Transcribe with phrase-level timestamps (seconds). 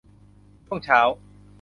[0.65, 0.99] ช่วงเช้า